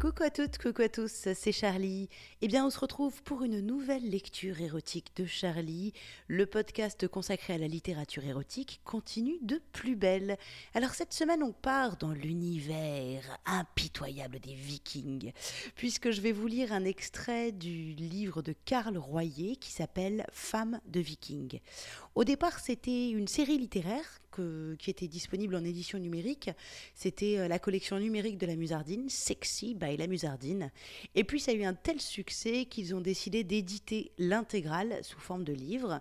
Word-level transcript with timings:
Coucou 0.00 0.22
à 0.22 0.30
toutes, 0.30 0.58
coucou 0.58 0.82
à 0.82 0.88
tous, 0.88 1.26
c'est 1.34 1.50
Charlie. 1.50 2.08
Eh 2.40 2.46
bien, 2.46 2.64
on 2.64 2.70
se 2.70 2.78
retrouve 2.78 3.20
pour 3.24 3.42
une 3.42 3.58
nouvelle 3.60 4.08
lecture 4.08 4.60
érotique 4.60 5.10
de 5.16 5.26
Charlie. 5.26 5.92
Le 6.28 6.46
podcast 6.46 7.08
consacré 7.08 7.54
à 7.54 7.58
la 7.58 7.66
littérature 7.66 8.24
érotique 8.24 8.80
continue 8.84 9.38
de 9.42 9.60
plus 9.72 9.96
belle. 9.96 10.38
Alors, 10.72 10.90
cette 10.90 11.12
semaine, 11.12 11.42
on 11.42 11.50
part 11.52 11.96
dans 11.96 12.12
l'univers 12.12 13.38
impitoyable 13.44 14.38
des 14.38 14.54
Vikings, 14.54 15.32
puisque 15.74 16.12
je 16.12 16.20
vais 16.20 16.30
vous 16.30 16.46
lire 16.46 16.72
un 16.72 16.84
extrait 16.84 17.50
du 17.50 17.94
livre 17.94 18.40
de 18.40 18.54
Karl 18.66 18.96
Royer 18.98 19.56
qui 19.56 19.72
s'appelle 19.72 20.26
Femmes 20.30 20.80
de 20.86 21.00
Vikings. 21.00 21.58
Au 22.14 22.22
départ, 22.22 22.60
c'était 22.60 23.10
une 23.10 23.26
série 23.26 23.58
littéraire 23.58 24.20
qui 24.78 24.90
était 24.90 25.08
disponible 25.08 25.54
en 25.54 25.64
édition 25.64 25.98
numérique. 25.98 26.50
C'était 26.94 27.38
euh, 27.38 27.48
la 27.48 27.58
collection 27.58 27.98
numérique 27.98 28.38
de 28.38 28.46
la 28.46 28.56
Musardine, 28.56 29.08
Sexy 29.08 29.74
by 29.74 29.96
la 29.96 30.06
Musardine. 30.06 30.70
Et 31.14 31.24
puis 31.24 31.40
ça 31.40 31.52
a 31.52 31.54
eu 31.54 31.64
un 31.64 31.74
tel 31.74 32.00
succès 32.00 32.66
qu'ils 32.66 32.94
ont 32.94 33.00
décidé 33.00 33.44
d'éditer 33.44 34.12
l'intégrale 34.18 34.98
sous 35.02 35.18
forme 35.18 35.44
de 35.44 35.52
livre. 35.52 36.00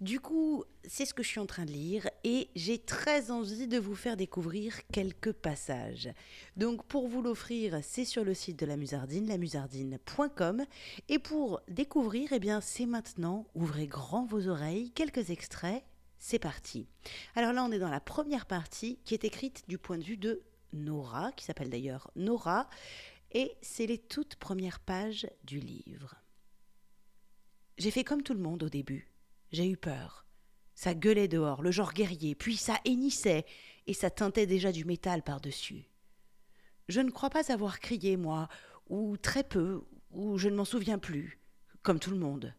Du 0.00 0.20
coup, 0.20 0.64
c'est 0.84 1.04
ce 1.04 1.14
que 1.14 1.22
je 1.22 1.28
suis 1.28 1.40
en 1.40 1.46
train 1.46 1.64
de 1.64 1.72
lire 1.72 2.08
et 2.24 2.48
j'ai 2.54 2.78
très 2.78 3.30
envie 3.30 3.66
de 3.66 3.78
vous 3.78 3.94
faire 3.94 4.16
découvrir 4.16 4.74
quelques 4.92 5.32
passages. 5.32 6.08
Donc 6.56 6.84
pour 6.86 7.08
vous 7.08 7.22
l'offrir, 7.22 7.78
c'est 7.82 8.04
sur 8.04 8.24
le 8.24 8.34
site 8.34 8.58
de 8.58 8.66
la 8.66 8.76
Musardine, 8.76 9.28
lamusardine.com. 9.28 10.64
Et 11.08 11.18
pour 11.18 11.60
découvrir, 11.68 12.32
eh 12.32 12.38
bien 12.38 12.60
c'est 12.60 12.86
maintenant, 12.86 13.46
ouvrez 13.54 13.86
grand 13.86 14.24
vos 14.24 14.48
oreilles, 14.48 14.90
quelques 14.90 15.30
extraits 15.30 15.82
c'est 16.18 16.38
parti. 16.38 16.88
Alors 17.34 17.52
là, 17.52 17.64
on 17.64 17.72
est 17.72 17.78
dans 17.78 17.90
la 17.90 18.00
première 18.00 18.46
partie 18.46 18.98
qui 19.04 19.14
est 19.14 19.24
écrite 19.24 19.64
du 19.68 19.78
point 19.78 19.98
de 19.98 20.04
vue 20.04 20.16
de 20.16 20.42
Nora, 20.72 21.32
qui 21.32 21.44
s'appelle 21.44 21.70
d'ailleurs 21.70 22.10
Nora, 22.16 22.68
et 23.32 23.56
c'est 23.60 23.86
les 23.86 23.98
toutes 23.98 24.36
premières 24.36 24.80
pages 24.80 25.28
du 25.44 25.60
livre. 25.60 26.14
J'ai 27.76 27.90
fait 27.90 28.04
comme 28.04 28.22
tout 28.22 28.34
le 28.34 28.40
monde 28.40 28.62
au 28.62 28.68
début. 28.68 29.12
J'ai 29.52 29.68
eu 29.68 29.76
peur. 29.76 30.26
Ça 30.74 30.94
gueulait 30.94 31.28
dehors, 31.28 31.62
le 31.62 31.70
genre 31.70 31.92
guerrier, 31.92 32.34
puis 32.34 32.56
ça 32.56 32.78
hennissait, 32.84 33.44
et 33.86 33.94
ça 33.94 34.10
teintait 34.10 34.46
déjà 34.46 34.72
du 34.72 34.84
métal 34.84 35.22
par-dessus. 35.22 35.88
Je 36.88 37.00
ne 37.00 37.10
crois 37.10 37.30
pas 37.30 37.52
avoir 37.52 37.80
crié, 37.80 38.16
moi, 38.16 38.48
ou 38.88 39.16
très 39.16 39.44
peu, 39.44 39.82
ou 40.10 40.38
je 40.38 40.48
ne 40.48 40.56
m'en 40.56 40.64
souviens 40.64 40.98
plus, 40.98 41.40
comme 41.82 41.98
tout 41.98 42.10
le 42.10 42.18
monde. 42.18 42.54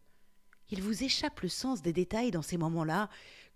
Il 0.71 0.83
vous 0.83 1.03
échappe 1.03 1.41
le 1.41 1.49
sens 1.49 1.81
des 1.81 1.93
détails 1.93 2.31
dans 2.31 2.41
ces 2.41 2.57
moments-là, 2.57 3.09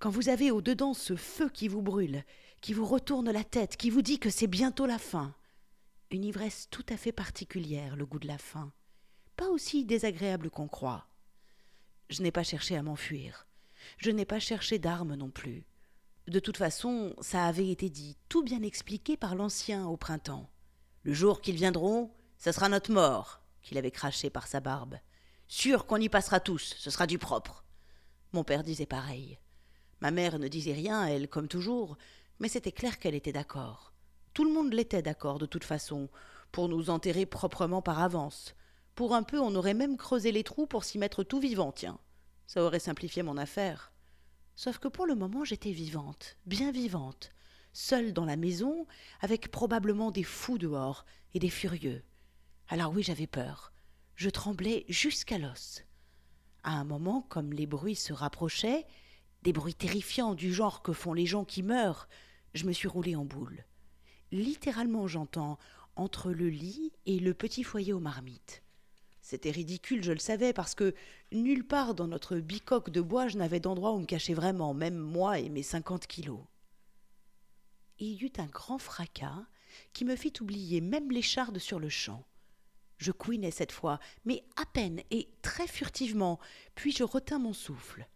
quand 0.03 0.09
vous 0.09 0.27
avez 0.27 0.51
au-dedans 0.51 0.93
ce 0.93 1.15
feu 1.15 1.47
qui 1.47 1.69
vous 1.69 1.81
brûle, 1.81 2.25
qui 2.59 2.73
vous 2.73 2.85
retourne 2.85 3.31
la 3.31 3.45
tête, 3.45 3.77
qui 3.77 3.89
vous 3.89 4.01
dit 4.01 4.19
que 4.19 4.29
c'est 4.29 4.47
bientôt 4.47 4.85
la 4.85 4.99
fin. 4.99 5.33
Une 6.11 6.25
ivresse 6.25 6.67
tout 6.69 6.85
à 6.89 6.97
fait 6.97 7.13
particulière, 7.13 7.95
le 7.95 8.05
goût 8.05 8.19
de 8.19 8.27
la 8.27 8.37
fin. 8.37 8.73
Pas 9.37 9.47
aussi 9.47 9.85
désagréable 9.85 10.49
qu'on 10.49 10.67
croit. 10.67 11.07
Je 12.09 12.21
n'ai 12.21 12.33
pas 12.33 12.43
cherché 12.43 12.75
à 12.75 12.83
m'enfuir. 12.83 13.47
Je 13.97 14.11
n'ai 14.11 14.25
pas 14.25 14.41
cherché 14.41 14.77
d'armes 14.77 15.15
non 15.15 15.29
plus. 15.29 15.65
De 16.27 16.41
toute 16.41 16.57
façon, 16.57 17.15
ça 17.21 17.45
avait 17.45 17.69
été 17.69 17.89
dit, 17.89 18.17
tout 18.27 18.43
bien 18.43 18.61
expliqué 18.61 19.15
par 19.15 19.35
l'ancien 19.35 19.87
au 19.87 19.95
printemps. 19.95 20.49
Le 21.03 21.13
jour 21.13 21.39
qu'ils 21.39 21.55
viendront, 21.55 22.11
ce 22.37 22.51
sera 22.51 22.67
notre 22.67 22.91
mort, 22.91 23.39
qu'il 23.61 23.77
avait 23.77 23.89
craché 23.89 24.29
par 24.29 24.47
sa 24.47 24.59
barbe. 24.59 24.97
Sûr 25.47 25.85
qu'on 25.85 25.95
y 25.95 26.09
passera 26.09 26.41
tous, 26.41 26.75
ce 26.77 26.89
sera 26.89 27.07
du 27.07 27.19
propre. 27.19 27.63
Mon 28.33 28.43
père 28.43 28.63
disait 28.63 28.85
pareil. 28.85 29.39
Ma 30.03 30.11
mère 30.11 30.37
ne 30.37 30.49
disait 30.49 30.73
rien, 30.73 31.05
elle, 31.07 31.29
comme 31.29 31.47
toujours, 31.47 31.97
mais 32.39 32.49
c'était 32.49 32.73
clair 32.73 32.99
qu'elle 32.99 33.15
était 33.15 33.31
d'accord. 33.31 33.93
Tout 34.33 34.43
le 34.43 34.51
monde 34.51 34.73
l'était 34.73 35.01
d'accord, 35.01 35.39
de 35.39 35.45
toute 35.45 35.63
façon, 35.63 36.09
pour 36.51 36.67
nous 36.67 36.89
enterrer 36.89 37.25
proprement 37.25 37.81
par 37.81 38.01
avance. 38.01 38.53
Pour 38.95 39.15
un 39.15 39.23
peu, 39.23 39.39
on 39.39 39.55
aurait 39.55 39.73
même 39.73 39.95
creusé 39.95 40.33
les 40.33 40.43
trous 40.43 40.67
pour 40.67 40.83
s'y 40.83 40.97
mettre 40.97 41.23
tout 41.23 41.39
vivant, 41.39 41.71
tiens. 41.71 41.97
Ça 42.47 42.65
aurait 42.65 42.79
simplifié 42.79 43.23
mon 43.23 43.37
affaire. 43.37 43.93
Sauf 44.57 44.77
que 44.77 44.89
pour 44.89 45.05
le 45.05 45.15
moment, 45.15 45.45
j'étais 45.45 45.71
vivante, 45.71 46.35
bien 46.45 46.73
vivante, 46.73 47.31
seule 47.71 48.11
dans 48.11 48.25
la 48.25 48.35
maison, 48.35 48.85
avec 49.21 49.51
probablement 49.51 50.11
des 50.11 50.23
fous 50.23 50.57
dehors 50.57 51.05
et 51.33 51.39
des 51.39 51.49
furieux. 51.49 52.03
Alors 52.67 52.91
oui, 52.91 53.03
j'avais 53.03 53.25
peur. 53.25 53.71
Je 54.15 54.29
tremblais 54.29 54.83
jusqu'à 54.89 55.37
l'os. 55.37 55.81
À 56.63 56.73
un 56.73 56.83
moment, 56.83 57.21
comme 57.21 57.53
les 57.53 57.67
bruits 57.67 57.95
se 57.95 58.11
rapprochaient, 58.11 58.85
des 59.43 59.53
bruits 59.53 59.75
terrifiants 59.75 60.33
du 60.33 60.53
genre 60.53 60.81
que 60.81 60.93
font 60.93 61.13
les 61.13 61.25
gens 61.25 61.43
qui 61.43 61.63
meurent, 61.63 62.07
je 62.53 62.65
me 62.65 62.71
suis 62.71 62.87
roulée 62.87 63.15
en 63.15 63.25
boule. 63.25 63.65
Littéralement, 64.31 65.07
j'entends 65.07 65.59
entre 65.95 66.31
le 66.31 66.49
lit 66.49 66.91
et 67.05 67.19
le 67.19 67.33
petit 67.33 67.63
foyer 67.63 67.93
aux 67.93 67.99
marmites. 67.99 68.63
C'était 69.21 69.51
ridicule, 69.51 70.03
je 70.03 70.11
le 70.11 70.19
savais, 70.19 70.53
parce 70.53 70.75
que 70.75 70.95
nulle 71.31 71.65
part 71.65 71.93
dans 71.93 72.07
notre 72.07 72.37
bicoque 72.37 72.89
de 72.89 73.01
bois 73.01 73.27
je 73.27 73.37
n'avais 73.37 73.59
d'endroit 73.59 73.93
où 73.93 73.99
me 73.99 74.05
cacher 74.05 74.33
vraiment, 74.33 74.73
même 74.73 74.97
moi 74.97 75.39
et 75.39 75.49
mes 75.49 75.63
cinquante 75.63 76.07
kilos. 76.07 76.41
Il 77.99 78.21
y 78.21 78.25
eut 78.25 78.33
un 78.37 78.47
grand 78.47 78.79
fracas 78.79 79.45
qui 79.93 80.03
me 80.03 80.15
fit 80.15 80.33
oublier 80.41 80.81
même 80.81 81.11
l'écharde 81.11 81.59
sur 81.59 81.79
le 81.79 81.89
champ. 81.89 82.25
Je 82.97 83.11
couinai 83.11 83.51
cette 83.51 83.71
fois, 83.71 83.99
mais 84.25 84.43
à 84.55 84.65
peine 84.65 85.01
et 85.11 85.29
très 85.41 85.67
furtivement, 85.67 86.39
puis 86.75 86.91
je 86.91 87.03
retins 87.03 87.39
mon 87.39 87.53
souffle. 87.53 88.07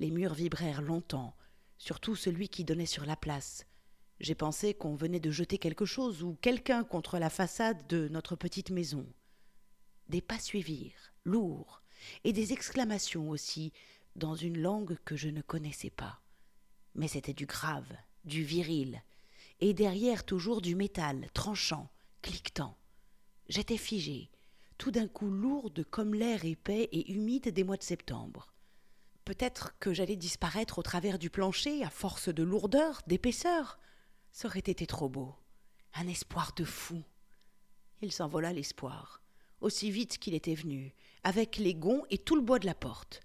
Les 0.00 0.10
murs 0.10 0.34
vibrèrent 0.34 0.82
longtemps, 0.82 1.36
surtout 1.78 2.16
celui 2.16 2.48
qui 2.48 2.64
donnait 2.64 2.86
sur 2.86 3.06
la 3.06 3.16
place. 3.16 3.66
J'ai 4.20 4.34
pensé 4.34 4.74
qu'on 4.74 4.94
venait 4.94 5.20
de 5.20 5.30
jeter 5.30 5.58
quelque 5.58 5.84
chose 5.84 6.22
ou 6.22 6.36
quelqu'un 6.40 6.84
contre 6.84 7.18
la 7.18 7.30
façade 7.30 7.86
de 7.88 8.08
notre 8.08 8.36
petite 8.36 8.70
maison. 8.70 9.06
Des 10.08 10.20
pas 10.20 10.38
suivirent, 10.38 11.12
lourds, 11.24 11.82
et 12.24 12.32
des 12.32 12.52
exclamations 12.52 13.30
aussi, 13.30 13.72
dans 14.16 14.34
une 14.34 14.58
langue 14.58 14.96
que 15.04 15.16
je 15.16 15.28
ne 15.28 15.42
connaissais 15.42 15.90
pas. 15.90 16.20
Mais 16.94 17.08
c'était 17.08 17.34
du 17.34 17.46
grave, 17.46 17.90
du 18.24 18.44
viril, 18.44 19.02
et 19.60 19.74
derrière 19.74 20.24
toujours 20.24 20.60
du 20.60 20.74
métal, 20.74 21.28
tranchant, 21.34 21.90
cliquetant. 22.22 22.76
J'étais 23.48 23.76
figée, 23.76 24.30
tout 24.78 24.90
d'un 24.90 25.08
coup 25.08 25.30
lourde 25.30 25.84
comme 25.90 26.14
l'air 26.14 26.44
épais 26.44 26.88
et 26.92 27.12
humide 27.12 27.48
des 27.48 27.64
mois 27.64 27.76
de 27.76 27.82
septembre. 27.82 28.53
Peut-être 29.24 29.78
que 29.78 29.94
j'allais 29.94 30.16
disparaître 30.16 30.78
au 30.78 30.82
travers 30.82 31.18
du 31.18 31.30
plancher 31.30 31.82
à 31.82 31.90
force 31.90 32.28
de 32.28 32.42
lourdeur, 32.42 33.00
d'épaisseur. 33.06 33.78
Ça 34.32 34.48
aurait 34.48 34.58
été 34.58 34.86
trop 34.86 35.08
beau. 35.08 35.34
Un 35.94 36.06
espoir 36.08 36.52
de 36.56 36.64
fou. 36.64 37.02
Il 38.02 38.12
s'envola 38.12 38.52
l'espoir, 38.52 39.22
aussi 39.60 39.90
vite 39.90 40.18
qu'il 40.18 40.34
était 40.34 40.54
venu, 40.54 40.94
avec 41.22 41.56
les 41.56 41.74
gonds 41.74 42.02
et 42.10 42.18
tout 42.18 42.36
le 42.36 42.42
bois 42.42 42.58
de 42.58 42.66
la 42.66 42.74
porte. 42.74 43.20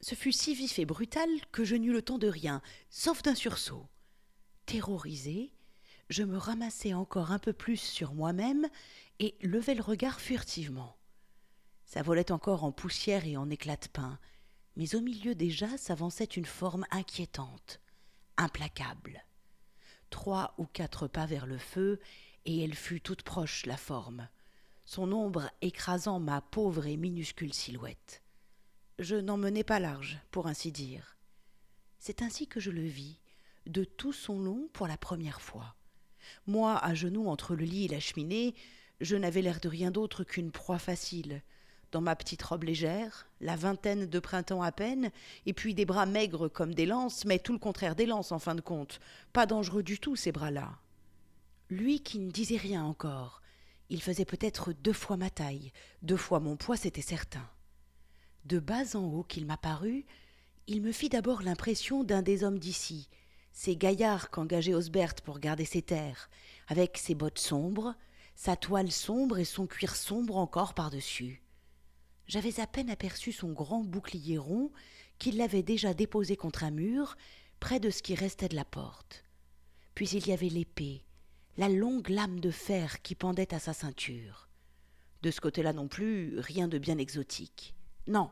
Ce 0.00 0.14
fut 0.14 0.32
si 0.32 0.54
vif 0.54 0.78
et 0.78 0.86
brutal 0.86 1.28
que 1.52 1.64
je 1.64 1.76
n'eus 1.76 1.92
le 1.92 2.02
temps 2.02 2.18
de 2.18 2.28
rien, 2.28 2.60
sauf 2.90 3.22
d'un 3.22 3.36
sursaut. 3.36 3.86
Terrorisé, 4.66 5.52
je 6.08 6.24
me 6.24 6.36
ramassai 6.36 6.94
encore 6.94 7.30
un 7.30 7.38
peu 7.38 7.52
plus 7.52 7.76
sur 7.76 8.12
moi-même 8.12 8.66
et 9.20 9.36
levai 9.40 9.74
le 9.74 9.82
regard 9.82 10.20
furtivement. 10.20 10.96
Ça 11.84 12.02
volait 12.02 12.32
encore 12.32 12.64
en 12.64 12.72
poussière 12.72 13.24
et 13.24 13.36
en 13.36 13.50
éclats 13.50 13.76
de 13.76 13.88
pain, 13.88 14.18
mais 14.76 14.94
au 14.94 15.00
milieu 15.00 15.34
déjà 15.34 15.76
s'avançait 15.76 16.24
une 16.24 16.46
forme 16.46 16.84
inquiétante, 16.90 17.80
implacable. 18.36 19.24
Trois 20.10 20.54
ou 20.58 20.66
quatre 20.66 21.08
pas 21.08 21.26
vers 21.26 21.46
le 21.46 21.58
feu, 21.58 22.00
et 22.44 22.62
elle 22.62 22.74
fut 22.74 23.00
toute 23.00 23.22
proche, 23.22 23.66
la 23.66 23.76
forme, 23.76 24.28
son 24.84 25.12
ombre 25.12 25.50
écrasant 25.62 26.20
ma 26.20 26.40
pauvre 26.40 26.86
et 26.86 26.96
minuscule 26.96 27.54
silhouette. 27.54 28.22
Je 28.98 29.16
n'en 29.16 29.36
menais 29.36 29.64
pas 29.64 29.80
large, 29.80 30.20
pour 30.30 30.46
ainsi 30.46 30.70
dire. 30.70 31.16
C'est 31.98 32.22
ainsi 32.22 32.46
que 32.46 32.60
je 32.60 32.70
le 32.70 32.82
vis, 32.82 33.18
de 33.66 33.84
tout 33.84 34.12
son 34.12 34.38
long 34.38 34.68
pour 34.72 34.86
la 34.86 34.98
première 34.98 35.40
fois. 35.40 35.74
Moi, 36.46 36.76
à 36.78 36.94
genoux 36.94 37.26
entre 37.26 37.54
le 37.54 37.64
lit 37.64 37.86
et 37.86 37.88
la 37.88 38.00
cheminée, 38.00 38.54
je 39.00 39.16
n'avais 39.16 39.42
l'air 39.42 39.60
de 39.60 39.68
rien 39.68 39.90
d'autre 39.90 40.22
qu'une 40.22 40.52
proie 40.52 40.78
facile. 40.78 41.42
Dans 41.94 42.00
ma 42.00 42.16
petite 42.16 42.42
robe 42.42 42.64
légère, 42.64 43.28
la 43.40 43.54
vingtaine 43.54 44.06
de 44.06 44.18
printemps 44.18 44.62
à 44.62 44.72
peine, 44.72 45.12
et 45.46 45.52
puis 45.52 45.74
des 45.74 45.84
bras 45.84 46.06
maigres 46.06 46.48
comme 46.48 46.74
des 46.74 46.86
lances, 46.86 47.24
mais 47.24 47.38
tout 47.38 47.52
le 47.52 47.60
contraire 47.60 47.94
des 47.94 48.04
lances 48.04 48.32
en 48.32 48.40
fin 48.40 48.56
de 48.56 48.60
compte. 48.60 48.98
Pas 49.32 49.46
dangereux 49.46 49.84
du 49.84 50.00
tout, 50.00 50.16
ces 50.16 50.32
bras-là. 50.32 50.72
Lui 51.70 52.00
qui 52.00 52.18
ne 52.18 52.32
disait 52.32 52.56
rien 52.56 52.82
encore, 52.82 53.42
il 53.90 54.02
faisait 54.02 54.24
peut-être 54.24 54.72
deux 54.72 54.92
fois 54.92 55.16
ma 55.16 55.30
taille, 55.30 55.70
deux 56.02 56.16
fois 56.16 56.40
mon 56.40 56.56
poids, 56.56 56.76
c'était 56.76 57.00
certain. 57.00 57.48
De 58.44 58.58
bas 58.58 58.96
en 58.96 59.04
haut 59.04 59.22
qu'il 59.22 59.46
m'apparut, 59.46 60.04
il 60.66 60.82
me 60.82 60.90
fit 60.90 61.10
d'abord 61.10 61.42
l'impression 61.42 62.02
d'un 62.02 62.22
des 62.22 62.42
hommes 62.42 62.58
d'ici, 62.58 63.08
ces 63.52 63.76
gaillards 63.76 64.30
qu'engageait 64.30 64.74
Osbert 64.74 65.14
pour 65.22 65.38
garder 65.38 65.64
ses 65.64 65.82
terres, 65.82 66.28
avec 66.66 66.98
ses 66.98 67.14
bottes 67.14 67.38
sombres, 67.38 67.94
sa 68.34 68.56
toile 68.56 68.90
sombre 68.90 69.38
et 69.38 69.44
son 69.44 69.68
cuir 69.68 69.94
sombre 69.94 70.38
encore 70.38 70.74
par-dessus. 70.74 71.43
J'avais 72.26 72.60
à 72.60 72.66
peine 72.66 72.90
aperçu 72.90 73.32
son 73.32 73.52
grand 73.52 73.84
bouclier 73.84 74.38
rond 74.38 74.72
qu'il 75.18 75.36
l'avait 75.36 75.62
déjà 75.62 75.94
déposé 75.94 76.36
contre 76.36 76.64
un 76.64 76.70
mur, 76.70 77.16
près 77.60 77.80
de 77.80 77.90
ce 77.90 78.02
qui 78.02 78.14
restait 78.14 78.48
de 78.48 78.56
la 78.56 78.64
porte. 78.64 79.24
Puis 79.94 80.08
il 80.10 80.26
y 80.26 80.32
avait 80.32 80.48
l'épée, 80.48 81.04
la 81.56 81.68
longue 81.68 82.08
lame 82.08 82.40
de 82.40 82.50
fer 82.50 83.00
qui 83.02 83.14
pendait 83.14 83.54
à 83.54 83.58
sa 83.58 83.72
ceinture. 83.72 84.48
De 85.22 85.30
ce 85.30 85.40
côté-là 85.40 85.72
non 85.72 85.88
plus, 85.88 86.38
rien 86.38 86.68
de 86.68 86.78
bien 86.78 86.98
exotique. 86.98 87.74
Non, 88.06 88.30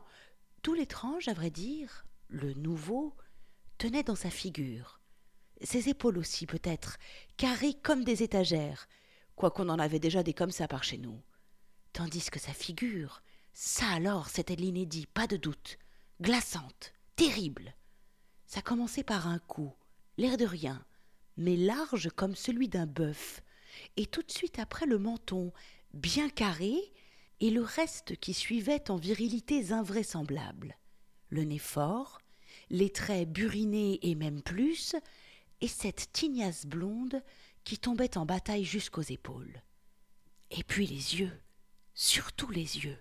tout 0.61 0.73
l'étrange, 0.73 1.27
à 1.27 1.33
vrai 1.33 1.49
dire, 1.49 2.05
le 2.27 2.53
nouveau, 2.53 3.15
tenait 3.77 4.03
dans 4.03 4.15
sa 4.15 4.29
figure. 4.29 4.99
Ses 5.61 5.89
épaules 5.89 6.17
aussi, 6.17 6.45
peut-être, 6.45 6.97
carrées 7.37 7.73
comme 7.73 8.03
des 8.03 8.23
étagères, 8.23 8.87
quoiqu'on 9.35 9.69
en 9.69 9.79
avait 9.79 9.99
déjà 9.99 10.23
des 10.23 10.33
comme 10.33 10.51
ça 10.51 10.67
par 10.67 10.83
chez 10.83 10.97
nous. 10.97 11.19
Tandis 11.93 12.29
que 12.29 12.39
sa 12.39 12.53
figure, 12.53 13.23
ça 13.53 13.87
alors, 13.87 14.29
c'était 14.29 14.55
l'inédit, 14.55 15.05
pas 15.05 15.27
de 15.27 15.37
doute, 15.37 15.77
glaçante, 16.21 16.93
terrible. 17.15 17.75
Ça 18.45 18.61
commençait 18.61 19.03
par 19.03 19.27
un 19.27 19.39
coup, 19.39 19.73
l'air 20.17 20.37
de 20.37 20.45
rien, 20.45 20.85
mais 21.37 21.55
large 21.55 22.09
comme 22.15 22.35
celui 22.35 22.67
d'un 22.67 22.87
bœuf, 22.87 23.41
et 23.97 24.05
tout 24.05 24.23
de 24.23 24.31
suite 24.31 24.59
après 24.59 24.85
le 24.85 24.97
menton, 24.97 25.53
bien 25.93 26.29
carré, 26.29 26.75
et 27.39 27.49
le 27.49 27.61
reste 27.61 28.15
qui 28.17 28.33
suivait 28.33 28.89
en 28.89 28.95
virilités 28.95 29.71
invraisemblables. 29.71 30.77
Le 31.29 31.43
nez 31.43 31.59
fort, 31.59 32.19
les 32.69 32.91
traits 32.91 33.29
burinés 33.29 33.99
et 34.01 34.15
même 34.15 34.41
plus, 34.41 34.95
et 35.61 35.67
cette 35.67 36.11
tignasse 36.11 36.65
blonde 36.65 37.21
qui 37.63 37.77
tombait 37.77 38.17
en 38.17 38.25
bataille 38.25 38.65
jusqu'aux 38.65 39.01
épaules. 39.01 39.61
Et 40.51 40.63
puis 40.63 40.87
les 40.87 41.19
yeux, 41.19 41.41
surtout 41.93 42.49
les 42.49 42.85
yeux, 42.85 42.97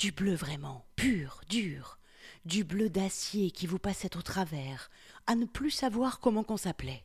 du 0.00 0.12
bleu 0.12 0.34
vraiment, 0.34 0.86
pur, 0.96 1.42
dur, 1.50 1.98
du 2.46 2.64
bleu 2.64 2.88
d'acier 2.88 3.50
qui 3.50 3.66
vous 3.66 3.78
passait 3.78 4.16
au 4.16 4.22
travers, 4.22 4.90
à 5.26 5.34
ne 5.34 5.44
plus 5.44 5.70
savoir 5.70 6.20
comment 6.20 6.42
qu'on 6.42 6.56
s'appelait. 6.56 7.04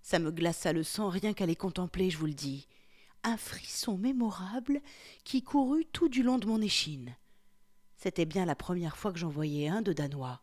Ça 0.00 0.18
me 0.18 0.30
glaça 0.30 0.72
le 0.72 0.84
sang 0.84 1.10
rien 1.10 1.34
qu'à 1.34 1.44
les 1.44 1.54
contempler, 1.54 2.08
je 2.08 2.16
vous 2.16 2.24
le 2.24 2.32
dis. 2.32 2.66
Un 3.24 3.36
frisson 3.36 3.98
mémorable 3.98 4.80
qui 5.22 5.42
courut 5.42 5.84
tout 5.84 6.08
du 6.08 6.22
long 6.22 6.38
de 6.38 6.46
mon 6.46 6.62
échine. 6.62 7.14
C'était 7.98 8.24
bien 8.24 8.46
la 8.46 8.56
première 8.56 8.96
fois 8.96 9.12
que 9.12 9.18
j'en 9.18 9.28
voyais 9.28 9.68
un 9.68 9.82
de 9.82 9.92
Danois. 9.92 10.40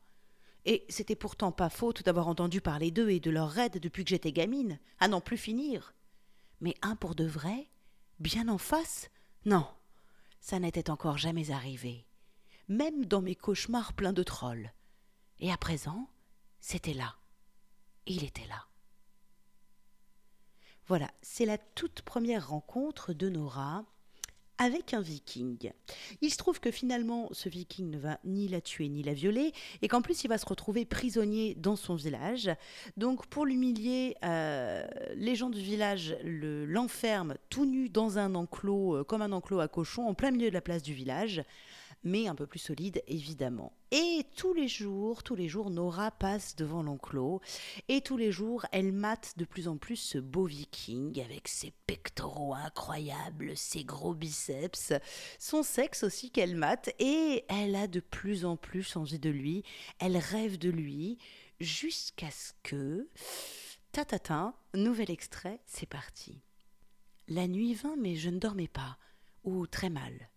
Et 0.66 0.86
c'était 0.88 1.16
pourtant 1.16 1.52
pas 1.52 1.72
faute 1.72 2.04
d'avoir 2.04 2.28
entendu 2.28 2.62
parler 2.62 2.92
d'eux 2.92 3.10
et 3.10 3.20
de 3.20 3.32
leurs 3.32 3.50
raids 3.50 3.70
depuis 3.70 4.04
que 4.04 4.12
j'étais 4.12 4.32
gamine, 4.32 4.78
à 5.00 5.08
n'en 5.08 5.20
plus 5.20 5.38
finir. 5.38 5.96
Mais 6.62 6.76
un 6.84 6.96
pour 6.96 7.16
de 7.16 7.26
vrai, 7.26 7.72
bien 8.20 8.50
en 8.50 8.60
face, 8.60 9.10
non, 9.46 9.66
ça 10.46 10.60
n'était 10.60 10.92
encore 10.92 11.18
jamais 11.18 11.50
arrivé, 11.50 12.06
même 12.68 13.06
dans 13.06 13.24
mes 13.24 13.34
cauchemars 13.34 13.94
pleins 13.94 14.14
de 14.14 14.22
trolls. 14.22 14.72
Et 15.40 15.52
à 15.52 15.58
présent, 15.58 16.08
c'était 16.60 16.94
là. 16.94 17.16
Il 18.06 18.24
était 18.24 18.46
là. 18.46 18.68
Voilà, 20.86 21.10
c'est 21.24 21.48
la 21.48 21.58
toute 21.58 22.04
première 22.04 22.50
rencontre 22.50 23.12
de 23.12 23.28
Nora 23.28 23.86
avec 24.58 24.94
un 24.94 25.02
viking. 25.02 25.72
Il 26.22 26.32
se 26.32 26.38
trouve 26.38 26.60
que 26.60 26.72
finalement, 26.72 27.30
ce 27.32 27.50
viking 27.50 27.90
ne 27.90 27.98
va 27.98 28.20
ni 28.24 28.48
la 28.48 28.62
tuer 28.62 28.90
ni 28.90 29.04
la 29.04 29.14
violer, 29.14 29.52
et 29.82 29.88
qu'en 29.88 30.02
plus, 30.02 30.24
il 30.24 30.28
va 30.28 30.38
se 30.38 30.46
retrouver 30.46 30.86
prisonnier 30.86 31.56
dans 31.56 31.76
son 31.76 31.96
village. 31.96 32.50
Donc, 32.98 33.26
pour 33.28 33.46
l'humilier, 33.46 34.16
euh, 34.24 34.86
les 35.16 35.36
gens 35.36 35.50
du 35.50 35.62
village 35.62 36.18
l'enferment 36.24 37.36
tout 37.50 37.66
nu 37.66 37.90
dans 37.90 38.18
un 38.18 38.36
enclos, 38.36 38.98
euh, 38.98 39.04
comme 39.04 39.22
un 39.22 39.32
enclos 39.32 39.60
à 39.60 39.68
cochon, 39.68 40.08
en 40.08 40.14
plein 40.14 40.32
milieu 40.32 40.50
de 40.50 40.54
la 40.54 40.62
place 40.62 40.84
du 40.84 40.94
village 40.94 41.44
mais 42.06 42.28
un 42.28 42.36
peu 42.36 42.48
plus 42.48 42.60
solide 42.60 43.04
évidemment. 43.08 43.74
Et 43.92 44.26
tous 44.36 44.54
les 44.54 44.68
jours, 44.68 45.24
tous 45.24 45.36
les 45.36 45.50
jours, 45.50 45.70
Nora 45.70 46.12
passe 46.12 46.56
devant 46.56 46.84
l'enclos 46.84 47.42
et 47.90 48.02
tous 48.02 48.16
les 48.16 48.32
jours, 48.32 48.66
elle 48.72 48.94
mate 48.94 49.34
de 49.38 49.44
plus 49.44 49.68
en 49.68 49.78
plus 49.78 49.98
ce 49.98 50.18
beau 50.18 50.46
viking 50.46 51.20
avec 51.22 51.48
ses 51.48 51.74
pectoraux 51.88 52.54
incroyables, 52.54 53.58
ses 53.58 53.84
gros 53.84 54.14
biceps, 54.14 54.94
son 55.40 55.64
sexe 55.64 56.04
aussi 56.04 56.32
qu'elle 56.32 56.56
mate 56.56 56.94
et 57.00 57.44
elle 57.50 57.76
a 57.76 57.88
de 57.88 58.00
plus 58.00 58.46
en 58.46 58.56
plus 58.56 58.96
envie 58.96 59.20
de 59.20 59.30
lui, 59.30 59.64
elle 60.00 60.18
rêve 60.18 60.58
de 60.58 60.70
lui 60.70 61.18
jusqu'à 61.60 62.32
ce 62.32 62.54
que... 62.64 63.10
Tatatin, 63.92 64.54
nouvel 64.74 65.10
extrait, 65.10 65.62
c'est 65.66 65.86
parti. 65.86 66.42
La 67.30 67.48
nuit 67.48 67.74
vint 67.74 67.96
mais 67.98 68.16
je 68.16 68.30
ne 68.30 68.40
dormais 68.40 68.68
pas, 68.68 68.98
ou 69.46 69.68
très 69.68 69.90
mal. 69.90 70.30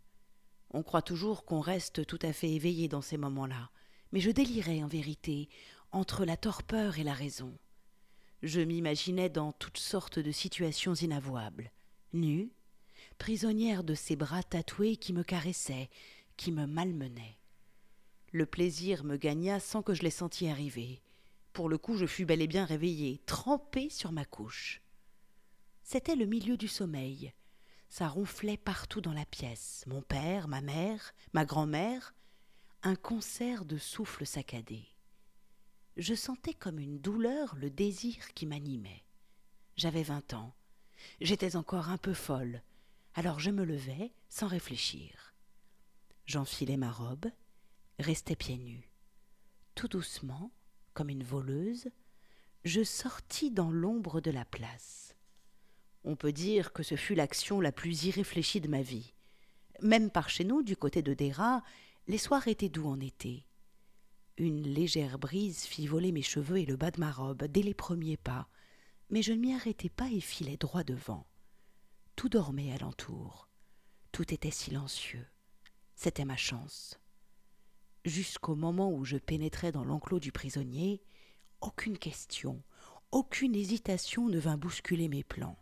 On 0.71 0.83
croit 0.83 1.03
toujours 1.03 1.45
qu'on 1.45 1.61
reste 1.61 2.07
tout 2.07 2.19
à 2.23 2.33
fait 2.33 2.51
éveillé 2.51 2.89
dans 2.89 3.01
ces 3.01 3.17
moments-là, 3.17 3.71
mais 4.13 4.21
je 4.21 4.31
délirais 4.31 4.83
en 4.83 4.89
vérité 4.89 5.49
entre 5.93 6.25
la 6.25 6.37
torpeur 6.37 6.99
et 6.99 7.05
la 7.05 7.15
raison. 7.15 7.57
Je 8.43 8.61
m'imaginais 8.61 9.31
dans 9.31 9.53
toutes 9.53 9.79
sortes 9.79 10.19
de 10.19 10.31
situations 10.31 10.95
inavouables, 10.95 11.73
nue, 12.13 12.51
prisonnière 13.19 13.83
de 13.83 13.95
ces 13.95 14.15
bras 14.15 14.43
tatoués 14.43 14.97
qui 14.97 15.13
me 15.13 15.25
caressaient, 15.25 15.91
qui 16.37 16.53
me 16.53 16.67
malmenaient. 16.67 17.39
Le 18.33 18.47
plaisir 18.47 19.05
me 19.05 19.17
gagna 19.17 19.59
sans 19.61 19.83
que 19.83 19.95
je 19.95 20.03
les 20.03 20.11
sentisse 20.11 20.51
arriver. 20.51 21.01
Pour 21.53 21.69
le 21.69 21.79
coup, 21.79 21.97
je 21.97 22.07
fus 22.07 22.27
bel 22.27 22.43
et 22.43 22.47
bien 22.47 22.65
réveillée, 22.65 23.21
trempée 23.27 23.89
sur 23.91 24.13
ma 24.13 24.25
couche. 24.25 24.83
C'était 25.83 26.15
le 26.15 26.27
milieu 26.27 26.59
du 26.59 26.69
sommeil, 26.69 27.33
ça 27.89 28.09
ronflait 28.09 28.57
partout 28.57 29.01
dans 29.01 29.13
la 29.13 29.25
pièce. 29.25 29.85
Mon 29.87 30.03
père, 30.03 30.49
ma 30.49 30.61
mère, 30.61 31.15
ma 31.33 31.45
grand-mère, 31.45 32.15
un 32.83 32.97
concert 32.97 33.65
de 33.65 33.79
souffles 33.79 34.27
saccadés. 34.27 34.87
Je 35.97 36.15
sentais 36.15 36.55
comme 36.55 36.79
une 36.79 36.99
douleur 36.99 37.57
le 37.57 37.71
désir 37.71 38.33
qui 38.35 38.47
m'animait. 38.47 39.05
J'avais 39.77 40.03
vingt 40.03 40.33
ans. 40.35 40.55
J'étais 41.21 41.57
encore 41.57 41.89
un 41.89 41.99
peu 41.99 42.15
folle. 42.15 42.63
Alors 43.15 43.41
je 43.41 43.51
me 43.51 43.65
levai 43.65 44.13
sans 44.29 44.47
réfléchir. 44.47 45.35
J'enfilai 46.27 46.77
ma 46.77 46.93
robe, 46.93 47.27
restai 47.99 48.37
pieds 48.37 48.59
nus. 48.59 48.91
Tout 49.75 49.89
doucement, 49.89 50.53
comme 50.95 51.09
une 51.09 51.25
voleuse, 51.25 51.89
je 52.65 52.85
sortis 52.85 53.51
dans 53.51 53.71
l'ombre 53.71 54.21
de 54.21 54.31
la 54.31 54.45
place. 54.45 55.17
On 56.05 56.17
peut 56.17 56.33
dire 56.33 56.73
que 56.73 56.83
ce 56.83 56.97
fut 56.97 57.15
l'action 57.15 57.61
la 57.61 57.73
plus 57.73 58.05
irréfléchie 58.05 58.61
de 58.61 58.69
ma 58.69 58.83
vie. 58.83 59.15
Même 59.81 60.11
par 60.11 60.29
chez 60.29 60.45
nous, 60.45 60.63
du 60.63 60.77
côté 60.77 61.03
de 61.03 61.15
Dera, 61.15 61.63
les 62.07 62.19
soirs 62.19 62.49
étaient 62.49 62.69
doux 62.69 62.89
en 62.89 63.01
été. 63.01 63.47
Une 64.37 64.63
légère 64.63 65.19
brise 65.19 65.65
fit 65.65 65.87
voler 65.87 66.13
mes 66.13 66.23
cheveux 66.23 66.59
et 66.59 66.67
le 66.67 66.77
bas 66.77 66.91
de 66.91 67.01
ma 67.01 67.11
robe 67.11 67.45
dès 67.45 67.63
les 67.63 67.75
premiers 67.75 68.17
pas, 68.17 68.49
mais 69.11 69.23
je 69.23 69.33
ne 69.33 69.39
m'y 69.39 69.53
arrêtai 69.53 69.89
pas 69.89 70.09
et 70.11 70.21
filai 70.21 70.57
droit 70.57 70.85
devant. 70.85 71.27
Tout 72.17 72.29
dormait 72.29 72.73
alentour. 72.73 73.49
Tout 74.13 74.33
était 74.33 74.51
silencieux. 74.51 75.27
C'était 75.95 76.25
ma 76.25 76.37
chance. 76.37 76.99
Jusqu'au 78.05 78.55
moment 78.55 78.93
où 78.93 79.05
je 79.05 79.17
pénétrai 79.17 79.73
dans 79.73 79.85
l'enclos 79.85 80.21
du 80.21 80.33
prisonnier, 80.33 81.03
aucune 81.61 81.99
question, 81.99 82.63
aucune 83.11 83.55
hésitation 83.55 84.29
ne 84.29 84.39
vint 84.39 84.57
bousculer 84.57 85.09
mes 85.09 85.25
plans. 85.25 85.59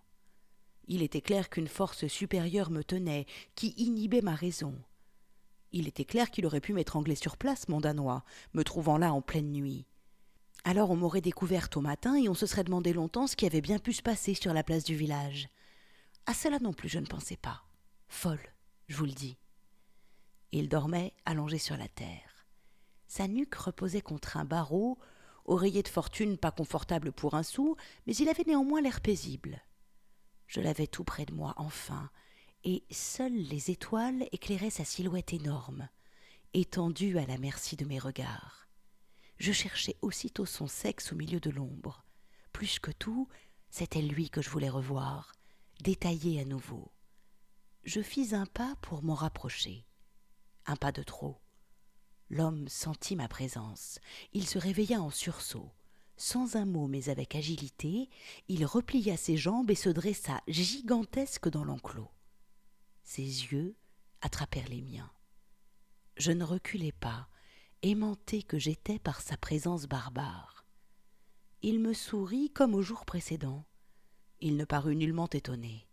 Il 0.88 1.02
était 1.02 1.20
clair 1.20 1.50
qu'une 1.50 1.68
force 1.68 2.06
supérieure 2.06 2.70
me 2.70 2.84
tenait, 2.84 3.26
qui 3.54 3.74
inhibait 3.76 4.22
ma 4.22 4.34
raison. 4.34 4.74
Il 5.72 5.88
était 5.88 6.04
clair 6.04 6.30
qu'il 6.30 6.46
aurait 6.46 6.60
pu 6.60 6.72
m'étrangler 6.72 7.16
sur 7.16 7.36
place, 7.36 7.68
mon 7.68 7.80
Danois, 7.80 8.24
me 8.54 8.62
trouvant 8.62 8.98
là 8.98 9.12
en 9.12 9.20
pleine 9.20 9.52
nuit. 9.52 9.84
Alors 10.64 10.90
on 10.90 10.96
m'aurait 10.96 11.20
découverte 11.20 11.76
au 11.76 11.80
matin 11.80 12.16
et 12.16 12.28
on 12.28 12.34
se 12.34 12.46
serait 12.46 12.64
demandé 12.64 12.92
longtemps 12.92 13.26
ce 13.26 13.36
qui 13.36 13.46
avait 13.46 13.60
bien 13.60 13.78
pu 13.78 13.92
se 13.92 14.02
passer 14.02 14.34
sur 14.34 14.52
la 14.52 14.62
place 14.62 14.84
du 14.84 14.96
village. 14.96 15.48
À 16.26 16.34
cela 16.34 16.58
non 16.58 16.72
plus 16.72 16.88
je 16.88 16.98
ne 16.98 17.06
pensais 17.06 17.36
pas. 17.36 17.62
Folle, 18.08 18.40
je 18.88 18.96
vous 18.96 19.04
le 19.04 19.12
dis. 19.12 19.36
Il 20.52 20.68
dormait 20.68 21.12
allongé 21.24 21.58
sur 21.58 21.76
la 21.76 21.88
terre. 21.88 22.46
Sa 23.06 23.28
nuque 23.28 23.54
reposait 23.54 24.00
contre 24.00 24.36
un 24.36 24.44
barreau, 24.44 24.98
oreiller 25.44 25.82
de 25.82 25.88
fortune 25.88 26.38
pas 26.38 26.50
confortable 26.50 27.12
pour 27.12 27.34
un 27.34 27.42
sou, 27.42 27.76
mais 28.06 28.16
il 28.16 28.28
avait 28.28 28.44
néanmoins 28.46 28.80
l'air 28.80 29.00
paisible. 29.00 29.60
Je 30.46 30.60
l'avais 30.60 30.86
tout 30.86 31.04
près 31.04 31.26
de 31.26 31.34
moi 31.34 31.54
enfin, 31.56 32.10
et 32.64 32.84
seules 32.90 33.32
les 33.32 33.70
étoiles 33.70 34.26
éclairaient 34.32 34.70
sa 34.70 34.84
silhouette 34.84 35.32
énorme, 35.32 35.88
étendue 36.54 37.18
à 37.18 37.26
la 37.26 37.38
merci 37.38 37.76
de 37.76 37.84
mes 37.84 37.98
regards. 37.98 38.68
Je 39.38 39.52
cherchais 39.52 39.96
aussitôt 40.02 40.46
son 40.46 40.66
sexe 40.66 41.12
au 41.12 41.16
milieu 41.16 41.40
de 41.40 41.50
l'ombre. 41.50 42.04
Plus 42.52 42.78
que 42.78 42.90
tout, 42.90 43.28
c'était 43.70 44.02
lui 44.02 44.30
que 44.30 44.40
je 44.40 44.50
voulais 44.50 44.70
revoir, 44.70 45.32
détaillé 45.80 46.40
à 46.40 46.44
nouveau. 46.44 46.90
Je 47.84 48.00
fis 48.00 48.34
un 48.34 48.46
pas 48.46 48.74
pour 48.82 49.02
m'en 49.02 49.14
rapprocher. 49.14 49.86
Un 50.64 50.76
pas 50.76 50.90
de 50.90 51.02
trop. 51.02 51.40
L'homme 52.30 52.66
sentit 52.68 53.14
ma 53.14 53.28
présence. 53.28 54.00
Il 54.32 54.46
se 54.46 54.58
réveilla 54.58 55.00
en 55.00 55.10
sursaut. 55.10 55.70
Sans 56.16 56.56
un 56.56 56.64
mot 56.64 56.87
mais 56.87 57.08
avec 57.08 57.35
agilité, 57.35 58.08
il 58.49 58.64
replia 58.64 59.16
ses 59.16 59.37
jambes 59.37 59.70
et 59.70 59.75
se 59.75 59.88
dressa 59.88 60.40
gigantesque 60.49 61.49
dans 61.49 61.64
l'enclos. 61.64 62.11
Ses 63.02 63.23
yeux 63.23 63.76
attrapèrent 64.23 64.68
les 64.68 64.80
miens. 64.80 65.12
Je 66.16 66.32
ne 66.32 66.44
reculai 66.44 66.92
pas, 66.92 67.28
aimanté 67.82 68.42
que 68.42 68.58
j'étais 68.58 68.99
par 68.99 69.20
sa 69.20 69.37
présence 69.37 69.87
barbare. 69.87 70.64
Il 71.62 71.80
me 71.80 71.92
sourit 71.92 72.50
comme 72.50 72.75
au 72.75 72.82
jour 72.82 73.04
précédent. 73.04 73.64
Il 74.40 74.56
ne 74.56 74.64
parut 74.64 74.96
nullement 74.96 75.28
étonné. 75.28 75.87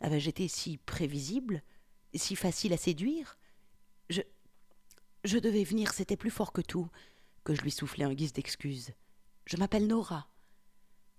Avais-je 0.00 0.28
été 0.28 0.48
si 0.48 0.78
prévisible 0.78 1.62
si 2.14 2.36
facile 2.36 2.72
à 2.72 2.76
séduire? 2.76 3.38
Je. 4.10 4.20
Je 5.24 5.38
devais 5.38 5.64
venir, 5.64 5.94
c'était 5.94 6.18
plus 6.18 6.30
fort 6.30 6.52
que 6.52 6.60
tout, 6.60 6.88
que 7.44 7.54
je 7.54 7.62
lui 7.62 7.70
soufflai 7.70 8.04
en 8.04 8.12
guise 8.12 8.34
d'excuse. 8.34 8.90
Je 9.46 9.56
m'appelle 9.56 9.86
Nora. 9.86 10.26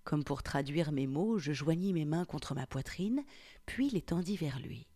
Comme 0.03 0.23
pour 0.23 0.43
traduire 0.43 0.91
mes 0.91 1.07
mots, 1.07 1.37
je 1.37 1.51
joignis 1.51 1.93
mes 1.93 2.05
mains 2.05 2.25
contre 2.25 2.55
ma 2.55 2.65
poitrine, 2.65 3.23
puis 3.65 3.89
les 3.89 4.01
tendis 4.01 4.37
vers 4.37 4.59
lui. 4.59 4.87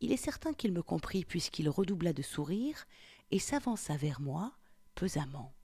Il 0.00 0.12
est 0.12 0.16
certain 0.16 0.52
qu'il 0.52 0.72
me 0.72 0.82
comprit 0.82 1.24
puisqu'il 1.24 1.68
redoubla 1.68 2.12
de 2.12 2.22
sourire 2.22 2.86
et 3.30 3.38
s'avança 3.38 3.96
vers 3.96 4.20
moi 4.20 4.52
pesamment. 4.94 5.54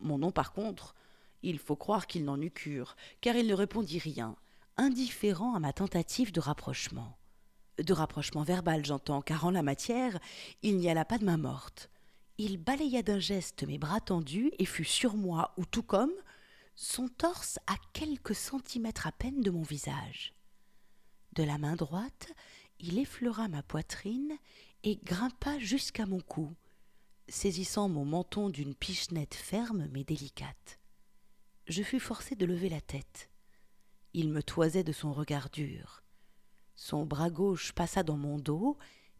Mon 0.00 0.18
nom, 0.18 0.30
par 0.30 0.52
contre, 0.52 0.94
il 1.42 1.58
faut 1.58 1.76
croire 1.76 2.06
qu'il 2.06 2.24
n'en 2.24 2.40
eut 2.40 2.50
cure, 2.50 2.96
car 3.20 3.36
il 3.36 3.46
ne 3.46 3.54
répondit 3.54 3.98
rien, 3.98 4.36
indifférent 4.76 5.54
à 5.54 5.60
ma 5.60 5.72
tentative 5.72 6.32
de 6.32 6.40
rapprochement. 6.40 7.16
De 7.78 7.92
rapprochement 7.92 8.42
verbal, 8.42 8.84
j'entends, 8.84 9.22
car 9.22 9.44
en 9.44 9.50
la 9.50 9.62
matière, 9.62 10.18
il 10.62 10.76
n'y 10.76 10.90
alla 10.90 11.04
pas 11.04 11.18
de 11.18 11.24
main 11.24 11.36
morte. 11.36 11.90
Il 12.38 12.58
balaya 12.58 13.02
d'un 13.02 13.18
geste 13.18 13.64
mes 13.64 13.78
bras 13.78 14.00
tendus 14.00 14.52
et 14.58 14.66
fut 14.66 14.84
sur 14.84 15.16
moi, 15.16 15.54
ou 15.56 15.64
tout 15.64 15.82
comme, 15.82 16.12
son 16.74 17.08
torse 17.08 17.58
à 17.66 17.76
quelques 17.94 18.34
centimètres 18.34 19.06
à 19.06 19.12
peine 19.12 19.40
de 19.40 19.50
mon 19.50 19.62
visage. 19.62 20.34
De 21.32 21.42
la 21.42 21.56
main 21.56 21.76
droite, 21.76 22.32
il 22.78 22.98
effleura 22.98 23.48
ma 23.48 23.62
poitrine 23.62 24.36
et 24.82 24.96
grimpa 24.96 25.58
jusqu'à 25.58 26.04
mon 26.04 26.20
cou, 26.20 26.54
saisissant 27.28 27.88
mon 27.88 28.04
menton 28.04 28.50
d'une 28.50 28.74
pichenette 28.74 29.34
ferme 29.34 29.88
mais 29.90 30.04
délicate. 30.04 30.78
Je 31.66 31.82
fus 31.82 32.00
forcé 32.00 32.36
de 32.36 32.44
lever 32.44 32.68
la 32.68 32.82
tête. 32.82 33.30
Il 34.12 34.28
me 34.28 34.42
toisait 34.42 34.84
de 34.84 34.92
son 34.92 35.12
regard 35.12 35.48
dur. 35.50 36.02
Son 36.74 37.06
bras 37.06 37.30
gauche 37.30 37.72
passa 37.72 38.02
dans 38.02 38.18
mon 38.18 38.38
dos 38.38 38.76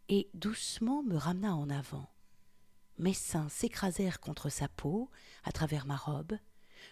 et 0.07 0.29
doucement 0.35 1.01
me 1.03 1.15
ramena 1.15 1.55
en 1.55 1.69
avant. 1.69 2.09
Mes 2.97 3.13
seins 3.13 3.49
s'écrasèrent 3.49 4.19
contre 4.19 4.49
sa 4.49 4.67
peau, 4.67 5.09
à 5.43 5.51
travers 5.51 5.85
ma 5.85 5.95
robe. 5.95 6.37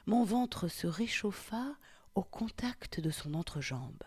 Mon 0.06 0.24
ventre 0.24 0.68
se 0.68 0.88
réchauffa 0.88 1.76
au 2.14 2.24
contact 2.24 3.00
de 3.00 3.10
son 3.10 3.34
entrejambe. 3.34 4.04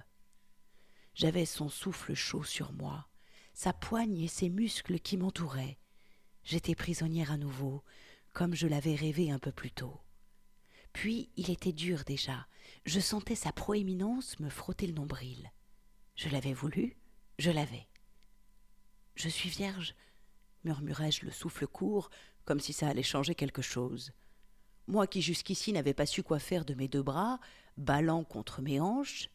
J'avais 1.14 1.47
son 1.47 1.69
souffle 1.69 2.14
chaud 2.14 2.45
sur 2.45 2.73
moi, 2.73 3.09
sa 3.52 3.73
poigne 3.73 4.21
et 4.21 4.28
ses 4.28 4.49
muscles 4.49 5.00
qui 5.00 5.17
m'entouraient. 5.17 5.78
J'étais 6.45 6.76
prisonnière 6.76 7.33
à 7.33 7.37
nouveau, 7.37 7.83
comme 8.33 8.55
je 8.55 8.69
l'avais 8.69 8.95
rêvé 8.95 9.33
un 9.33 9.40
peu 9.40 9.50
plus 9.50 9.73
tôt. 9.73 10.00
Puis 10.93 11.31
il 11.37 11.50
était 11.50 11.73
dur 11.73 12.05
déjà. 12.05 12.47
Je 12.85 13.00
sentais 13.00 13.35
sa 13.35 13.52
proéminence 13.52 14.38
me 14.38 14.49
frotter 14.49 14.87
le 14.87 14.93
nombril. 14.93 15.50
Je 16.14 16.28
l'avais 16.28 16.55
voulu, 16.55 16.97
je 17.38 17.50
l'avais. 17.50 17.88
Je 19.17 19.28
suis 19.28 19.49
vierge, 19.49 19.95
murmurai-je 20.68 21.25
le 21.25 21.30
souffle 21.30 21.66
court, 21.66 22.10
comme 22.44 22.60
si 22.60 22.75
ça 22.75 22.88
allait 22.88 23.02
changer 23.02 23.34
quelque 23.34 23.62
chose. 23.62 24.12
Moi 24.87 25.06
qui 25.06 25.22
jusqu'ici 25.22 25.72
n'avais 25.72 25.94
pas 25.94 26.06
su 26.06 26.22
quoi 26.22 26.38
faire 26.38 26.66
de 26.66 26.75
mes 26.75 26.88
deux 26.88 27.02
bras, 27.02 27.40
ballant 27.78 28.22
contre 28.22 28.60
mes 28.60 28.80
hanches, 28.80 29.30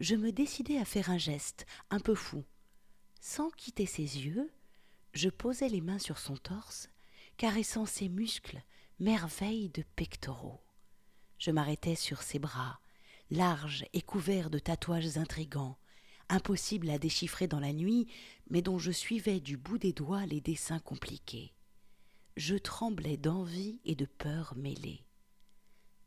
je 0.00 0.14
me 0.14 0.32
décidai 0.32 0.78
à 0.78 0.86
faire 0.86 1.10
un 1.10 1.18
geste 1.18 1.66
un 1.90 2.00
peu 2.00 2.14
fou. 2.14 2.42
Sans 3.20 3.50
quitter 3.50 3.86
ses 3.86 4.02
yeux, 4.02 4.50
je 5.12 5.28
posai 5.28 5.68
les 5.68 5.82
mains 5.82 5.98
sur 5.98 6.18
son 6.18 6.36
torse, 6.36 6.88
caressant 7.36 7.84
ses 7.84 8.08
muscles, 8.08 8.62
merveille 8.98 9.68
de 9.68 9.84
pectoraux. 9.94 10.62
Je 11.38 11.50
m'arrêtai 11.50 11.96
sur 11.96 12.22
ses 12.22 12.38
bras, 12.38 12.80
larges 13.30 13.84
et 13.92 14.00
couverts 14.00 14.50
de 14.50 14.58
tatouages 14.58 15.18
intrigants, 15.18 15.76
impossibles 16.32 16.90
à 16.90 16.98
déchiffrer 16.98 17.46
dans 17.46 17.60
la 17.60 17.72
nuit, 17.72 18.08
mais 18.50 18.62
dont 18.62 18.78
je 18.78 18.90
suivais 18.90 19.40
du 19.40 19.56
bout 19.56 19.78
des 19.78 19.92
doigts 19.92 20.26
les 20.26 20.40
dessins 20.40 20.80
compliqués. 20.80 21.52
Je 22.36 22.56
tremblais 22.56 23.18
d'envie 23.18 23.80
et 23.84 23.94
de 23.94 24.06
peur 24.06 24.54
mêlées. 24.56 25.04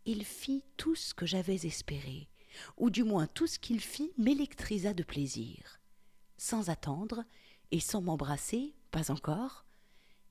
Il 0.05 0.25
fit 0.25 0.63
tout 0.77 0.96
ce 0.96 1.13
que 1.13 1.25
j'avais 1.25 1.65
espéré, 1.67 2.27
ou 2.77 2.89
du 2.89 3.03
moins 3.03 3.27
tout 3.27 3.48
ce 3.48 3.60
qu'il 3.60 3.79
fit 3.79 4.12
m'électrisa 4.17 4.94
de 4.94 5.03
plaisir. 5.03 5.79
Sans 6.38 6.70
attendre, 6.70 7.24
et 7.72 7.79
sans 7.79 8.01
m'embrasser, 8.01 8.74
pas 8.91 9.12
encore, 9.12 9.65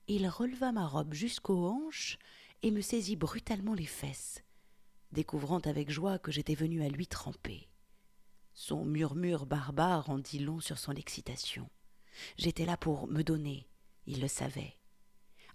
il 0.06 0.28
releva 0.28 0.72
ma 0.72 0.86
robe 0.86 1.14
jusqu'aux 1.14 1.66
hanches 1.66 2.18
et 2.62 2.70
me 2.70 2.80
saisit 2.80 3.16
brutalement 3.16 3.74
les 3.74 3.86
fesses, 3.86 4.42
découvrant 5.12 5.60
avec 5.60 5.90
joie 5.90 6.18
que 6.18 6.32
j'étais 6.32 6.54
venu 6.54 6.82
à 6.82 6.88
lui 6.88 7.06
tremper. 7.06 7.68
Son 8.54 8.84
murmure 8.84 9.46
barbare 9.46 10.08
en 10.10 10.18
dit 10.18 10.38
long 10.38 10.60
sur 10.60 10.78
son 10.78 10.92
excitation. 10.92 11.68
J'étais 12.36 12.64
là 12.64 12.76
pour 12.76 13.08
me 13.08 13.22
donner, 13.22 13.68
il 14.06 14.20
le 14.20 14.28
savait. 14.28 14.76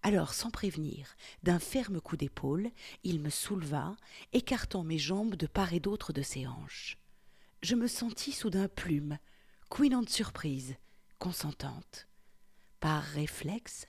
Alors, 0.02 0.34
sans 0.34 0.52
prévenir, 0.52 1.16
d'un 1.44 1.60
ferme 1.60 2.02
coup 2.02 2.18
d'épaule, 2.18 2.72
il 3.04 3.20
me 3.20 3.30
souleva, 3.30 3.96
écartant 4.34 4.84
mes 4.84 4.98
jambes 4.98 5.36
de 5.36 5.48
part 5.48 5.74
et 5.74 5.80
d'autre 5.80 6.14
de 6.14 6.22
ses 6.22 6.46
hanches. 6.48 6.98
Je 7.62 7.76
me 7.76 7.88
sentis 7.88 8.32
soudain 8.32 8.68
plume, 8.68 9.18
couinante 9.70 10.10
surprise, 10.10 10.76
consentante. 11.20 12.08
Par 12.80 13.04
réflexe, 13.04 13.88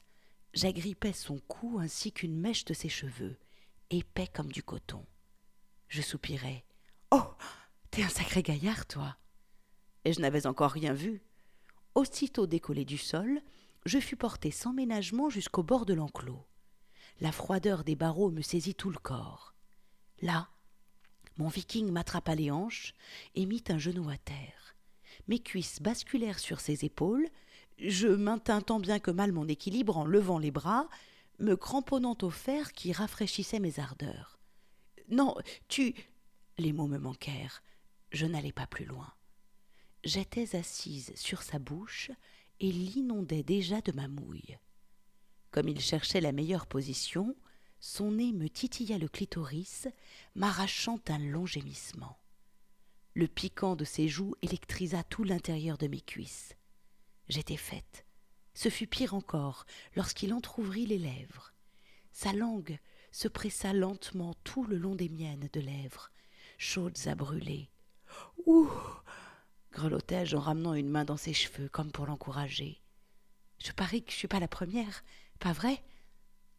j'agrippais 0.52 1.12
son 1.12 1.38
cou 1.46 1.78
ainsi 1.80 2.12
qu'une 2.12 2.38
mèche 2.38 2.64
de 2.64 2.74
ses 2.74 2.88
cheveux, 2.88 3.38
épais 3.90 4.26
comme 4.26 4.50
du 4.50 4.62
coton. 4.62 5.04
Je 5.88 6.02
soupirais. 6.02 6.64
Oh. 7.12 7.34
T'es 7.90 8.02
un 8.02 8.08
sacré 8.08 8.42
gaillard, 8.42 8.86
toi. 8.86 9.16
Et 10.04 10.12
je 10.12 10.20
n'avais 10.20 10.46
encore 10.46 10.70
rien 10.70 10.92
vu. 10.92 11.22
Aussitôt 11.94 12.46
décollé 12.46 12.84
du 12.84 12.98
sol, 12.98 13.40
je 13.84 13.98
fus 13.98 14.16
porté 14.16 14.50
sans 14.50 14.72
ménagement 14.72 15.28
jusqu'au 15.28 15.62
bord 15.62 15.86
de 15.86 15.94
l'enclos. 15.94 16.46
La 17.20 17.32
froideur 17.32 17.82
des 17.82 17.96
barreaux 17.96 18.30
me 18.30 18.42
saisit 18.42 18.74
tout 18.74 18.90
le 18.90 18.98
corps. 18.98 19.54
Là, 20.22 20.48
mon 21.36 21.48
viking 21.48 21.90
m'attrapa 21.90 22.34
les 22.34 22.50
hanches 22.50 22.94
et 23.34 23.46
mit 23.46 23.64
un 23.68 23.78
genou 23.78 24.08
à 24.08 24.16
terre. 24.18 24.76
Mes 25.26 25.40
cuisses 25.40 25.82
basculèrent 25.82 26.38
sur 26.38 26.60
ses 26.60 26.84
épaules, 26.84 27.28
je 27.78 28.08
maintins 28.08 28.60
tant 28.60 28.78
bien 28.78 29.00
que 29.00 29.10
mal 29.10 29.32
mon 29.32 29.48
équilibre 29.48 29.96
en 29.96 30.04
levant 30.04 30.38
les 30.38 30.50
bras, 30.50 30.88
me 31.38 31.56
cramponnant 31.56 32.16
au 32.22 32.30
fer 32.30 32.72
qui 32.72 32.92
rafraîchissait 32.92 33.58
mes 33.58 33.80
ardeurs. 33.80 34.38
Non, 35.08 35.34
tu. 35.68 35.94
Les 36.58 36.72
mots 36.72 36.86
me 36.86 36.98
manquèrent. 36.98 37.62
Je 38.10 38.26
n'allais 38.26 38.52
pas 38.52 38.66
plus 38.66 38.84
loin. 38.84 39.12
J'étais 40.04 40.56
assise 40.56 41.12
sur 41.14 41.42
sa 41.42 41.58
bouche 41.58 42.10
et 42.58 42.72
l'inondais 42.72 43.42
déjà 43.42 43.80
de 43.80 43.92
ma 43.92 44.08
mouille. 44.08 44.58
Comme 45.50 45.68
il 45.68 45.80
cherchait 45.80 46.20
la 46.20 46.32
meilleure 46.32 46.66
position, 46.66 47.36
son 47.80 48.12
nez 48.12 48.32
me 48.32 48.48
titilla 48.48 48.98
le 48.98 49.08
clitoris, 49.08 49.88
m'arrachant 50.34 51.00
un 51.08 51.18
long 51.18 51.46
gémissement. 51.46 52.18
Le 53.14 53.26
piquant 53.26 53.74
de 53.74 53.84
ses 53.84 54.08
joues 54.08 54.34
électrisa 54.42 55.02
tout 55.02 55.24
l'intérieur 55.24 55.78
de 55.78 55.86
mes 55.86 56.00
cuisses. 56.00 56.54
J'étais 57.28 57.56
faite. 57.56 58.06
Ce 58.54 58.68
fut 58.68 58.86
pire 58.86 59.14
encore 59.14 59.64
lorsqu'il 59.96 60.34
entr'ouvrit 60.34 60.86
les 60.86 60.98
lèvres. 60.98 61.52
Sa 62.12 62.32
langue 62.32 62.78
se 63.12 63.28
pressa 63.28 63.72
lentement 63.72 64.34
tout 64.44 64.64
le 64.64 64.76
long 64.76 64.94
des 64.94 65.08
miennes 65.08 65.48
de 65.52 65.60
lèvres, 65.60 66.10
chaudes 66.58 67.06
à 67.06 67.14
brûler. 67.14 67.70
Ouh 68.46 68.70
grelottai-je 69.72 70.36
en 70.36 70.40
ramenant 70.40 70.74
une 70.74 70.88
main 70.88 71.04
dans 71.04 71.16
ses 71.16 71.32
cheveux, 71.32 71.68
comme 71.68 71.92
pour 71.92 72.06
l'encourager. 72.06 72.80
Je 73.58 73.72
parie 73.72 74.02
que 74.02 74.10
je 74.10 74.16
suis 74.16 74.28
pas 74.28 74.40
la 74.40 74.48
première, 74.48 75.04
pas 75.38 75.52
vrai? 75.52 75.82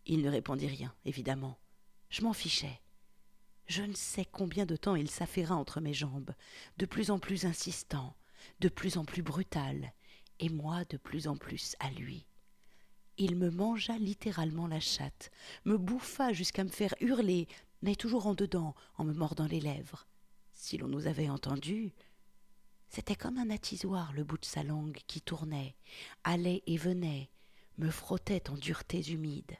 Il 0.05 0.21
ne 0.21 0.29
répondit 0.29 0.67
rien, 0.67 0.93
évidemment. 1.05 1.57
Je 2.09 2.23
m'en 2.23 2.33
fichais. 2.33 2.81
Je 3.67 3.83
ne 3.83 3.93
sais 3.93 4.25
combien 4.25 4.65
de 4.65 4.75
temps 4.75 4.95
il 4.95 5.09
s'affaira 5.09 5.55
entre 5.55 5.81
mes 5.81 5.93
jambes, 5.93 6.33
de 6.77 6.85
plus 6.85 7.11
en 7.11 7.19
plus 7.19 7.45
insistant, 7.45 8.15
de 8.59 8.69
plus 8.69 8.97
en 8.97 9.05
plus 9.05 9.21
brutal, 9.21 9.93
et 10.39 10.49
moi 10.49 10.83
de 10.85 10.97
plus 10.97 11.27
en 11.27 11.37
plus 11.37 11.75
à 11.79 11.89
lui. 11.91 12.25
Il 13.17 13.35
me 13.35 13.51
mangea 13.51 13.97
littéralement 13.97 14.67
la 14.67 14.79
chatte, 14.79 15.31
me 15.65 15.77
bouffa 15.77 16.33
jusqu'à 16.33 16.63
me 16.63 16.69
faire 16.69 16.95
hurler, 17.01 17.47
mais 17.81 17.95
toujours 17.95 18.27
en 18.27 18.33
dedans, 18.33 18.75
en 18.97 19.03
me 19.03 19.13
mordant 19.13 19.47
les 19.47 19.59
lèvres. 19.59 20.07
Si 20.63 20.77
l'on 20.77 20.87
nous 20.87 21.07
avait 21.07 21.27
entendus, 21.27 21.91
c'était 22.87 23.15
comme 23.15 23.39
un 23.39 23.49
attisoir 23.49 24.13
le 24.13 24.23
bout 24.23 24.37
de 24.37 24.45
sa 24.45 24.61
langue 24.61 24.99
qui 25.07 25.19
tournait, 25.19 25.75
allait 26.23 26.61
et 26.67 26.77
venait, 26.77 27.31
me 27.79 27.89
frottait 27.89 28.47
en 28.47 28.53
duretés 28.53 29.01
humides. 29.11 29.57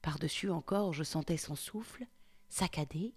Par-dessus 0.00 0.48
encore 0.48 0.94
je 0.94 1.04
sentais 1.04 1.36
son 1.36 1.56
souffle, 1.56 2.06
saccadé, 2.48 3.12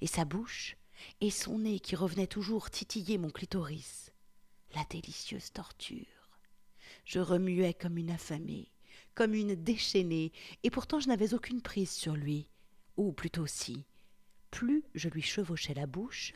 et 0.00 0.06
sa 0.06 0.24
bouche, 0.24 0.76
et 1.20 1.32
son 1.32 1.58
nez 1.58 1.80
qui 1.80 1.96
revenait 1.96 2.28
toujours 2.28 2.70
titiller 2.70 3.18
mon 3.18 3.30
clitoris. 3.30 4.12
La 4.76 4.84
délicieuse 4.84 5.50
torture. 5.52 6.38
Je 7.04 7.18
remuais 7.18 7.74
comme 7.74 7.98
une 7.98 8.12
affamée, 8.12 8.70
comme 9.16 9.34
une 9.34 9.56
déchaînée, 9.56 10.30
et 10.62 10.70
pourtant 10.70 11.00
je 11.00 11.08
n'avais 11.08 11.34
aucune 11.34 11.60
prise 11.60 11.90
sur 11.90 12.14
lui, 12.14 12.46
ou 12.96 13.10
plutôt 13.10 13.48
si. 13.48 13.84
Plus 14.52 14.84
je 14.94 15.08
lui 15.08 15.22
chevauchais 15.22 15.74
la 15.74 15.86
bouche, 15.86 16.34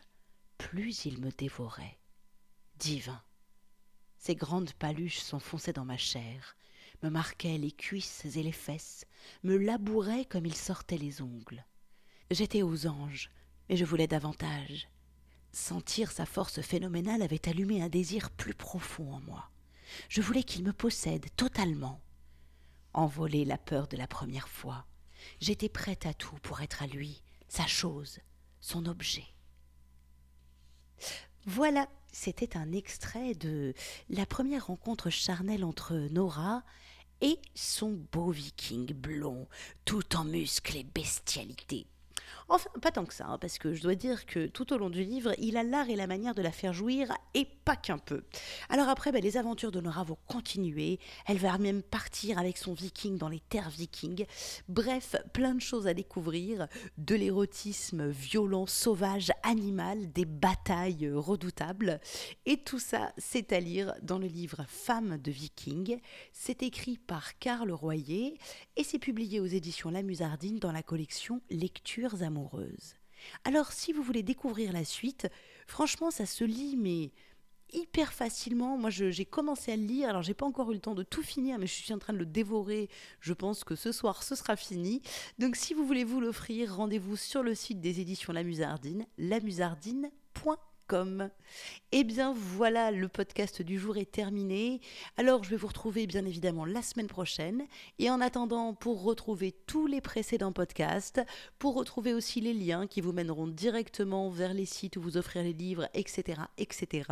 plus 0.58 1.04
il 1.04 1.20
me 1.20 1.30
dévorait 1.30 1.98
divin. 2.78 3.22
Ses 4.18 4.34
grandes 4.34 4.72
paluches 4.75 5.20
s'enfonçaient 5.20 5.72
dans 5.72 5.84
ma 5.84 5.96
chair, 5.96 6.56
me 7.02 7.10
marquaient 7.10 7.58
les 7.58 7.72
cuisses 7.72 8.25
et 8.25 8.42
les 8.42 8.52
fesses, 8.52 9.06
me 9.42 9.56
labouraient 9.56 10.25
comme 10.25 10.46
il 10.46 10.54
sortait 10.54 10.98
les 10.98 11.22
ongles. 11.22 11.64
J'étais 12.30 12.62
aux 12.62 12.86
anges, 12.86 13.30
mais 13.68 13.76
je 13.76 13.84
voulais 13.84 14.06
davantage. 14.06 14.88
Sentir 15.52 16.10
sa 16.10 16.26
force 16.26 16.60
phénoménale 16.60 17.22
avait 17.22 17.48
allumé 17.48 17.82
un 17.82 17.88
désir 17.88 18.30
plus 18.30 18.54
profond 18.54 19.12
en 19.12 19.20
moi. 19.20 19.50
Je 20.08 20.20
voulais 20.20 20.42
qu'il 20.42 20.64
me 20.64 20.72
possède 20.72 21.26
totalement. 21.36 22.00
Envoler 22.92 23.44
la 23.44 23.58
peur 23.58 23.88
de 23.88 23.96
la 23.96 24.06
première 24.06 24.48
fois, 24.48 24.86
j'étais 25.40 25.68
prête 25.68 26.06
à 26.06 26.14
tout 26.14 26.36
pour 26.42 26.60
être 26.60 26.82
à 26.82 26.86
lui, 26.86 27.22
sa 27.48 27.66
chose, 27.66 28.18
son 28.60 28.86
objet. 28.86 29.35
Voilà, 31.48 31.88
c'était 32.10 32.56
un 32.56 32.72
extrait 32.72 33.34
de 33.34 33.72
la 34.10 34.26
première 34.26 34.66
rencontre 34.66 35.10
charnelle 35.10 35.64
entre 35.64 35.94
Nora 36.10 36.64
et 37.20 37.38
son 37.54 37.92
beau 38.10 38.32
viking 38.32 38.92
blond, 38.92 39.46
tout 39.84 40.16
en 40.16 40.24
muscles 40.24 40.76
et 40.76 40.82
bestialité. 40.82 41.86
Enfin, 42.49 42.71
pas 42.80 42.90
tant 42.90 43.04
que 43.04 43.14
ça, 43.14 43.26
hein, 43.26 43.38
parce 43.38 43.59
que 43.59 43.75
je 43.75 43.83
dois 43.83 43.95
dire 43.95 44.26
que 44.26 44.47
tout 44.47 44.73
au 44.73 44.78
long 44.78 44.90
du 44.90 45.02
livre, 45.02 45.33
il 45.38 45.56
a 45.56 45.62
l'art 45.62 45.90
et 45.90 45.97
la 45.97 46.06
manière 46.06 46.35
de 46.35 46.42
la 46.42 46.52
faire 46.52 46.73
jouir, 46.73 47.12
et 47.35 47.47
pas 47.64 47.76
qu'un 47.76 47.99
peu. 47.99 48.23
Alors 48.68 48.88
après, 48.88 49.12
ben, 49.12 49.23
les 49.23 49.37
aventures 49.37 49.73
de 49.73 49.80
Nora 49.80 50.04
vont 50.04 50.18
continuer, 50.26 50.99
elle 51.26 51.38
va 51.38 51.59
même 51.59 51.83
partir 51.83 52.38
avec 52.38 52.59
son 52.59 52.75
viking 52.75 53.18
dans 53.18 53.28
les 53.28 53.40
terres 53.40 53.71
vikings. 53.71 54.26
Bref, 54.68 55.16
plein 55.33 55.54
de 55.54 55.61
choses 55.61 55.87
à 55.87 55.95
découvrir, 55.95 56.68
de 56.99 57.14
l'érotisme 57.14 58.09
violent, 58.09 58.66
sauvage, 58.66 59.33
animal, 59.42 60.12
des 60.12 60.25
batailles 60.25 61.11
redoutables, 61.12 62.00
et 62.45 62.59
tout 62.59 62.78
ça, 62.78 63.12
c'est 63.18 63.52
à 63.52 63.61
lire 63.61 63.95
dans 64.02 64.18
le 64.18 64.26
livre 64.26 64.64
Femmes 64.68 65.18
de 65.18 65.30
vikings. 65.30 66.00
C'est 66.33 66.62
écrit 66.62 66.99
par 66.99 67.38
Karl 67.38 67.73
Royer, 67.73 68.38
et 68.76 68.85
c'est 68.85 68.99
publié 68.99 69.40
aux 69.40 69.47
éditions 69.47 69.90
La 69.90 70.02
Musardine 70.02 70.59
dans 70.59 70.73
la 70.73 70.83
collection 70.83 71.40
Lectures 71.50 72.15
amoureuses. 72.23 72.94
Alors 73.44 73.73
si 73.73 73.92
vous 73.92 74.02
voulez 74.02 74.23
découvrir 74.23 74.73
la 74.73 74.85
suite, 74.85 75.28
franchement 75.66 76.11
ça 76.11 76.26
se 76.26 76.44
lit 76.44 76.76
mais 76.76 77.12
hyper 77.73 78.12
facilement. 78.12 78.78
Moi 78.78 78.90
j'ai 78.90 79.25
commencé 79.25 79.73
à 79.73 79.76
le 79.76 79.85
lire, 79.85 80.08
alors 80.08 80.23
j'ai 80.23 80.35
pas 80.35 80.46
encore 80.46 80.70
eu 80.70 80.75
le 80.75 80.80
temps 80.80 80.94
de 80.94 81.02
tout 81.02 81.23
finir, 81.23 81.58
mais 81.58 81.66
je 81.66 81.75
suis 81.75 81.92
en 81.92 81.99
train 81.99 82.12
de 82.12 82.18
le 82.18 82.26
dévorer. 82.26 82.88
Je 83.20 83.32
pense 83.32 83.64
que 83.64 83.75
ce 83.75 83.92
soir 83.92 84.23
ce 84.23 84.35
sera 84.35 84.56
fini. 84.56 85.02
Donc 85.38 85.56
si 85.56 85.75
vous 85.75 85.87
voulez 85.87 86.04
vous 86.04 86.20
l'offrir, 86.20 86.75
rendez-vous 86.75 87.16
sur 87.16 87.42
le 87.42 87.54
site 87.54 87.80
des 87.80 88.00
éditions 88.00 88.32
La 88.32 88.42
Musardine, 88.42 89.06
lamusardine.com 89.18 90.56
comme. 90.86 91.30
Eh 91.92 92.04
bien 92.04 92.32
voilà, 92.32 92.90
le 92.90 93.08
podcast 93.08 93.62
du 93.62 93.78
jour 93.78 93.96
est 93.96 94.10
terminé. 94.10 94.80
Alors 95.16 95.44
je 95.44 95.50
vais 95.50 95.56
vous 95.56 95.66
retrouver 95.66 96.06
bien 96.06 96.24
évidemment 96.24 96.64
la 96.64 96.82
semaine 96.82 97.06
prochaine. 97.06 97.64
Et 97.98 98.10
en 98.10 98.20
attendant, 98.20 98.74
pour 98.74 99.02
retrouver 99.02 99.52
tous 99.66 99.86
les 99.86 100.00
précédents 100.00 100.52
podcasts, 100.52 101.20
pour 101.58 101.74
retrouver 101.74 102.14
aussi 102.14 102.40
les 102.40 102.54
liens 102.54 102.86
qui 102.86 103.00
vous 103.00 103.12
mèneront 103.12 103.46
directement 103.46 104.30
vers 104.30 104.54
les 104.54 104.66
sites 104.66 104.96
où 104.96 105.00
vous 105.00 105.16
offrir 105.16 105.42
les 105.42 105.52
livres, 105.52 105.88
etc., 105.94 106.42
etc., 106.58 107.10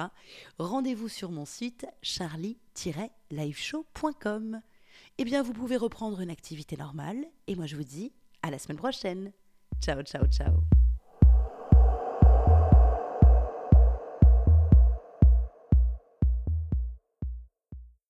rendez-vous 0.58 1.08
sur 1.08 1.30
mon 1.30 1.44
site 1.44 1.86
charlie-liveshow.com. 2.02 4.60
Eh 5.18 5.24
bien 5.24 5.42
vous 5.42 5.52
pouvez 5.52 5.76
reprendre 5.76 6.20
une 6.20 6.30
activité 6.30 6.76
normale. 6.76 7.24
Et 7.46 7.54
moi 7.54 7.66
je 7.66 7.76
vous 7.76 7.84
dis 7.84 8.12
à 8.42 8.50
la 8.50 8.58
semaine 8.58 8.78
prochaine. 8.78 9.32
Ciao, 9.80 10.02
ciao, 10.02 10.26
ciao. 10.26 10.64